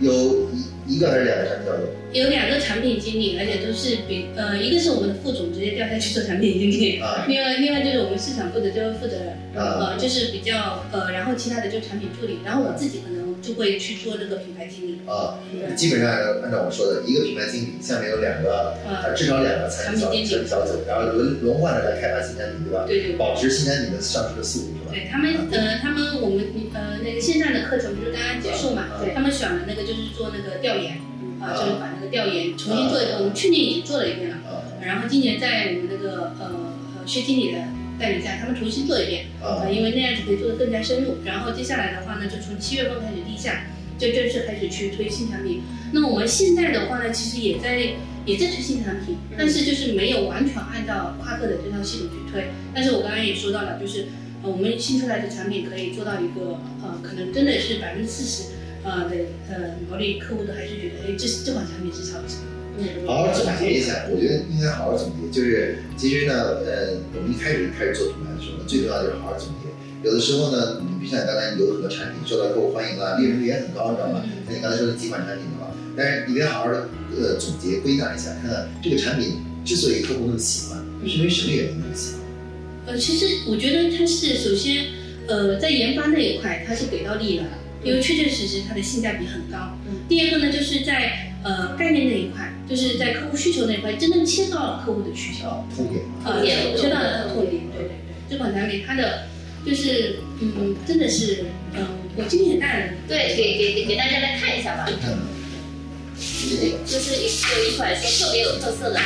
[0.01, 0.51] 有
[0.93, 2.21] 一一个还是两个产品经理？
[2.21, 15.01] 有两个产品经理，而且都是比呃，一个是我们的副总直接调下去做产品经理，啊另外另外就是我们市场部的这个负责人，啊呃，就是比较呃，然后其他的就产品助理，然后我自己可能就会去做这个品牌经理。
[15.07, 15.39] 啊，
[15.77, 16.09] 基本上
[16.43, 22.85] 按照我说的，一个品牌经理下面有两个，啊呃，至少两个产品经理产品小组，然后轮轮换着来开发新产品，对吧？
[22.87, 24.91] 对对对保持新产品的上市的速度，是吧？
[24.93, 28.87] 对他们呃，他们我们呃那个线上的课程不是刚刚结束嘛？
[29.03, 31.01] 对他们选了那个就是做那个调研，
[31.41, 33.19] 啊、啊就是把那个调研重新做一遍。
[33.19, 36.47] 我们去年已经做了一遍了，啊然后今年在我们那个呃
[36.99, 37.59] 呃薛经理的
[38.03, 39.27] 带领下，他们重新做一遍。
[39.41, 41.19] 啊呃，因为那样子可以做得更加深入。
[41.25, 43.55] 然后接下来的话呢，就从七月份开始立项，
[43.97, 45.63] 就正式开始去推新产品。
[45.93, 47.79] 那我们现在的话呢，其实也在
[48.27, 52.49] 也在推新产品，但是就是没有完全按照夸克的这套系统去推。
[52.75, 54.07] 但是我刚刚也说到了，就是
[54.43, 58.51] 呃我们新出来的产品可以做到一个呃，可能真的是百分之四十
[58.83, 59.17] 呃的
[59.49, 62.37] 呃毛利，客户都还是觉得哎这这款产品是超值。
[62.79, 65.29] 嗯好好总结一下，我觉得应该好好总结。
[65.31, 66.33] 就是其实呢，
[66.65, 69.69] 呃，我们一开始开始做品牌的时候呢，最重要就是好好总结。
[70.03, 74.25] 有的时候呢，你比如像你刚才有很多产品受到客户欢迎啊，利润率也很高，你知道吗？
[74.47, 82.21] 像你刚才说的几款产品的话，但是你得好好的呃总结归纳一下，看看这个产品之所以客户那么喜欢，是因为什么原因那么喜欢？
[82.87, 84.87] 呃，其实我觉得它是首先，
[85.29, 87.47] 呃，在研发那一块它是给到力了，
[87.85, 89.79] 因为确确实实它的性价比很高。
[89.87, 97.65] 嗯第二个呢，就是在呃概念那一块，就是在客户需求那一块，真正切到了客户的需求，啊，痛点啊，呃，切到了痛点。
[97.69, 97.97] 对对对，
[98.31, 99.29] 这款产品它的
[99.67, 105.21] 就是嗯，真的是嗯、我今天也带了，对，给给给给大家来看一下吧，嗯，
[106.87, 108.99] 就是一有一款说特别有特色的，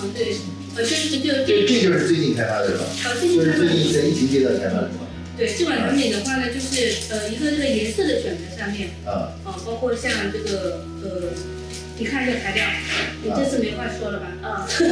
[0.00, 0.34] 嗯对，
[0.76, 2.84] 呃，就是就这这就是最近开发的是吧？
[3.04, 5.04] 呃，最就是近它的最近在疫情阶段开发的是吧？
[5.36, 8.88] 对这款产品的话呢，就是呃一个这个颜色的选择上面。
[9.04, 11.28] 啊啊，包括像这个呃
[11.98, 12.64] 你看这材料，
[13.22, 14.26] 你这次没话说了吧？
[14.42, 14.86] 啊，对。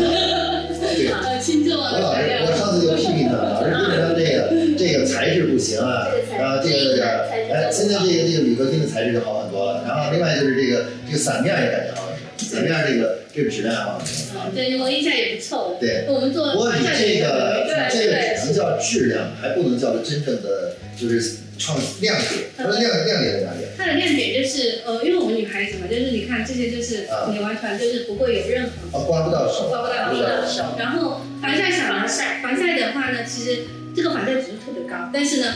[1.12, 9.84] 呃，轻重啊，我老是我上次就批评他，老师基本上这个这个材质不行啊，然后这个哎，现在这个这个铝合金的材质就好很多了。
[9.86, 14.54] 然后另外就是这个这个伞面也感觉好很多，伞面这个这个质量好很多。
[14.54, 15.76] 对，摸一下也不臭。
[15.80, 22.50] 对，我们做不过你这个这个只能叫质量，还不能叫做真正的就是创亮点。
[22.56, 23.66] 它的亮亮点在哪里？
[23.76, 33.64] 它的亮点就是呃，因为我们女孩子嘛，就是你看这些就是啊你完全就是不会有任何哦，刮不到手，刮不到不到手然后防晒伞呢防晒防晒的话呢，其实
[33.94, 35.46] 这个防晒指数特别高，但是呢，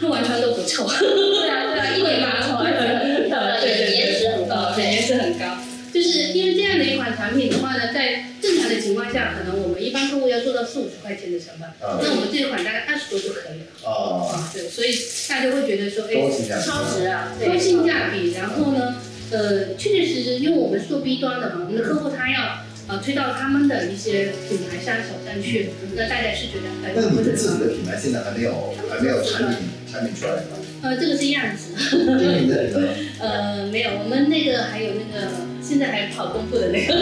[0.00, 0.86] 它完全都不臭。
[0.86, 2.78] 对啊对啊，一点不臭，而且
[3.14, 4.84] 很漂亮，颜值很高，对。
[4.84, 5.55] 颜值很高。
[5.96, 13.66] 就是因为这样的一款产品的话呢，在正常的情况下，可能我们一般客户要做到四五十块钱的成本，啊那我们这一款大概二十多就可以了。
[13.82, 14.94] 哦，啊，对，所以
[15.26, 16.14] 大家会觉得说，哎。
[16.60, 17.32] 超值啊！
[17.38, 18.96] 对高性价比，然后呢，
[19.30, 29.56] 呃，确确实实，因为我们是做 B 端的嘛，我们的客户他要呃推到他们的一些品牌商手上去，那大家是觉得很那你们自己的品牌现在还没有还没有产品
[29.90, 30.58] 产品出来吗？
[30.82, 32.88] 呃，这个是样子，这是你的品牌吗？
[33.20, 35.26] 呃，没有，我们那个还有那个
[35.66, 36.94] 现在还跑功夫的那个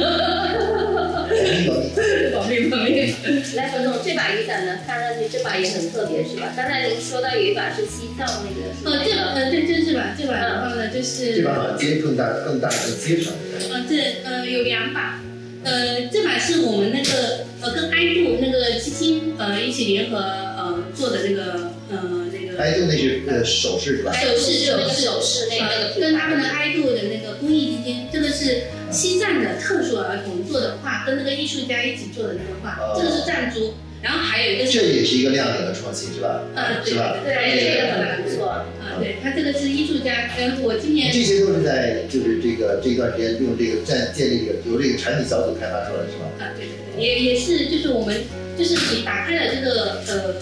[1.21, 1.91] 保密 保密。
[2.33, 3.15] 保密保密。
[3.57, 6.53] 来，冯总，这把雨伞呢，看上去这把也很特别，是吧？
[6.57, 13.33] 刚才您说到有一把是西藏那个，是呃，这把呃对，这这把这把的话呢，就是这把好像接更大更大的接长。
[13.71, 15.21] 呃，这呃有两把，
[15.65, 22.24] 呃，这把是我们那个呃跟爱度那个基金呃一起联合呃做的那个呃那
[22.55, 22.63] 个。
[22.63, 24.13] 哎，就那是呃首饰是吧？
[24.13, 36.43] 首饰就那个首饰那个跟他们的爱度的那个公益基金，这个是西藏的特殊儿童做的画，跟那个艺术家一起做的那个画，哦这个是藏珠，然后还有一个这，也是一个亮点的创新是吧？
[36.55, 37.17] 呃，对是吧？
[37.25, 38.47] 对，这个很不错。
[38.49, 38.65] 啊，
[39.01, 46.25] 对，他这个是艺术家，嗯，我今年这些都是在就是这个这一段时间用这个建建立这个由这个产品小组开发出来的是吧？
[46.39, 48.23] 啊，对对对，也也是，就是我们
[48.57, 50.35] 就是你打开了这个呃，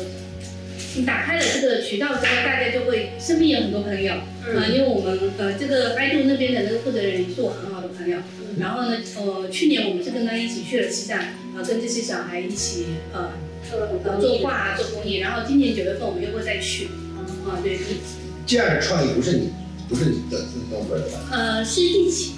[0.95, 4.15] 你打开了这个渠道之后，大家就会身边有很多朋友，
[4.47, 8.19] 嗯啊，因为我们呃这个爱度那边的那个负责人也是我很好的朋友，
[8.59, 13.33] 然后呢，呃，去年我们是跟他一起去了西藏，啊，跟这些小孩一起呃
[13.71, 16.89] 做呃做画啊做公益，然后今年九月份我们又会再去，
[17.47, 17.79] 啊，对，
[18.47, 19.51] 这样的创意不是你
[19.89, 21.21] 不是你的自己弄出来的吧？
[21.33, 22.33] 呃是一起，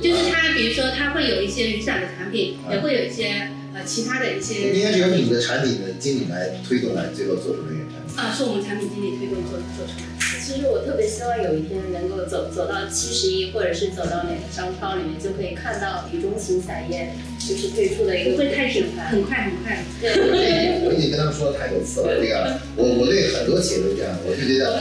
[0.00, 4.74] 就是他比如说他会有一些雨伞的产品，也会有一些呃其他的一些。
[4.74, 8.18] 应该是由你的产品的经理来推动来最后做出这个产品。
[8.18, 10.18] 啊，是我们产品经理推动做做出来的。
[10.48, 19.10] 其实我特别希望有一天能够走走到七十一，或者是走到哪个商超里面，就可以看到雨中行伞业就是推出的一个不会太紧品，牌。
[19.12, 19.84] 很快很快。
[20.00, 24.80] 对对对，我已经跟他们说了太多次了，这个我我对很多企业都这样，我就觉我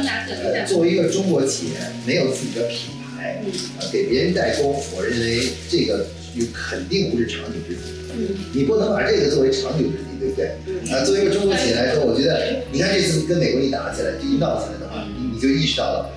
[0.54, 1.74] 得，作为一个中国企业，
[2.06, 2.96] 没有自己的品
[3.28, 7.82] 牌，嗯啊，给别人代工，我认为这个有肯定不是长久之计。
[8.20, 10.52] 嗯你不能把这个作为长久之计，对不对？
[10.66, 16.10] 嗯啊，作为一个中国企业来说，我觉得，你看这次跟美国一打起来，这一闹起来的话，你你就意识到了，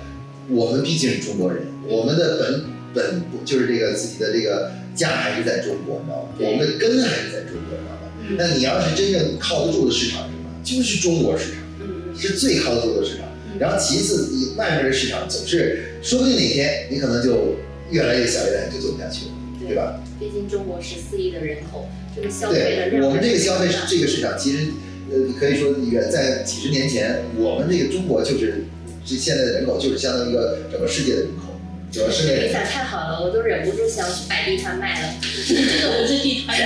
[0.49, 6.29] 我们毕竟是中国人，我们的本本就是这个自己的这个家还是在中国，你知道吗？
[6.37, 8.07] 对我们的根还是在中国，你知道吗？
[8.29, 10.49] 嗯那你要是真正靠得住的市场是什么？
[10.63, 13.27] 就是中国市场，嗯是最靠得住的市场。
[13.61, 17.57] 然后其次，你外面的市场总是，说不定哪天你可能就
[17.91, 19.31] 越来越小，越来越就做不下去了，
[19.67, 20.01] 对吧？
[20.19, 24.71] 毕竟中国十四亿的人口，这个消费的对，量，我们这个消费这个市场，其实
[25.11, 28.65] 呃，可以说远在几十年前，我们这个中国就是
[29.05, 31.53] 这现在的人口就是相当于一个整个世界的人口，
[31.91, 32.49] 整个世界的人口。
[32.49, 35.13] 雨伞太好了，我都忍不住想去摆地摊卖了。
[35.21, 36.57] 这个不是地摊。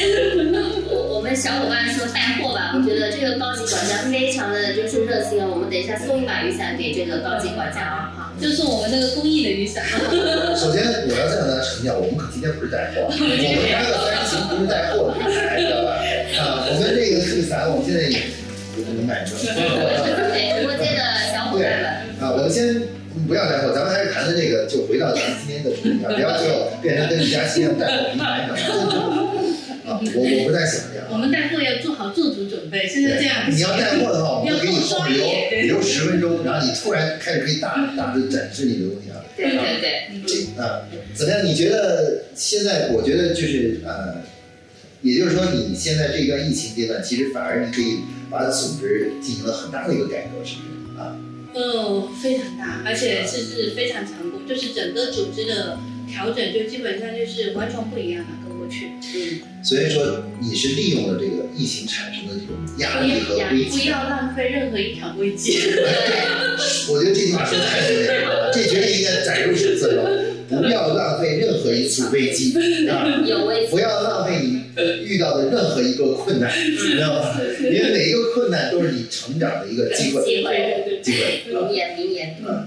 [1.34, 5.46] 小伙伴说带货吧，我觉得这个高级管家非常的就是热心啊。
[5.48, 8.32] 我们等一下送一把雨伞给这个高级管家啊，哈。
[8.40, 9.84] 就送我们那个公益的雨伞。
[10.56, 16.00] 首先，我要向大家强调，我们可今天不是带货，我们开个 三人行不是带货的平台，知道吧？
[16.40, 19.46] 啊，我们这个这个伞，我们现在也也不能卖出去。
[19.46, 21.00] 对，直播间的
[21.32, 21.86] 小伙伴们，
[22.18, 22.80] 啊，我们先
[23.28, 28.48] 不要带货，咱们还是谈谈这个，就回到咱们今天的主题啊，不要最后变成跟李佳琦一样带货平台，
[30.14, 31.06] 我我不太想这样。
[31.10, 39.22] 我们带货要做好做足准备，现在这样你要带货的话，我们会给你后要面留留十分钟，然后你突然开始可以大大的展示你的东西啊。
[39.36, 40.82] 对对对，这啊，
[41.14, 41.44] 怎么样？
[41.44, 42.90] 你觉得现在？
[42.92, 44.22] 我觉得就是呃，
[45.02, 48.00] 也就是说，你现在这段疫情阶段，其实反而你可以
[48.30, 51.16] 把组织进行了很大的一个改革，是不是啊？
[51.54, 55.78] 哦，非常大，而且是是非常成功，就是整个组织的
[56.10, 58.90] 调整就基本上就是完全不一样了，跟过去。
[59.14, 63.78] 嗯，所以说，你是利用了这个疫情产生的这种压力和要危机。
[63.78, 65.58] 不要浪费任何一场危机。
[66.90, 70.04] 我觉得这句话说的太对了，这绝对应该载入史册中。
[70.50, 72.52] 不要浪费任何一次危机
[72.90, 73.06] 啊！
[73.24, 74.64] 有危机不要浪费你
[75.04, 77.40] 遇到的任何一个困难，你知道吗？
[77.60, 81.44] 因为每一个困难都是你成长的一个机会，机会，机会。
[81.52, 82.36] 名言名言。
[82.44, 82.66] 嗯